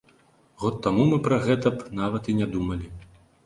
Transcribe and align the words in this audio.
Год 0.63 0.79
таму 0.87 1.03
мы 1.11 1.21
пра 1.29 1.39
гэта 1.45 1.75
б 1.77 1.95
нават 2.03 2.23
і 2.33 2.39
не 2.41 2.51
думалі. 2.59 2.87